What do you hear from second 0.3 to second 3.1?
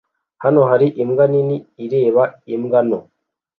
Hano hari imbwa nini ireba imbwa nto